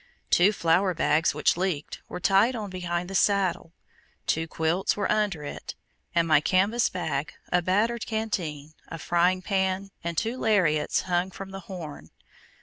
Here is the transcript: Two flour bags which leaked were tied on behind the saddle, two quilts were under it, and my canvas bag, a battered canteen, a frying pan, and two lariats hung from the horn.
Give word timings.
Two 0.31 0.51
flour 0.51 0.95
bags 0.95 1.35
which 1.35 1.55
leaked 1.55 2.01
were 2.09 2.19
tied 2.19 2.55
on 2.55 2.71
behind 2.71 3.07
the 3.07 3.13
saddle, 3.13 3.71
two 4.25 4.47
quilts 4.47 4.97
were 4.97 5.11
under 5.11 5.43
it, 5.43 5.75
and 6.15 6.27
my 6.27 6.41
canvas 6.41 6.89
bag, 6.89 7.33
a 7.51 7.61
battered 7.61 8.07
canteen, 8.07 8.73
a 8.87 8.97
frying 8.97 9.43
pan, 9.43 9.91
and 10.03 10.17
two 10.17 10.39
lariats 10.39 11.01
hung 11.01 11.29
from 11.29 11.51
the 11.51 11.59
horn. 11.69 12.09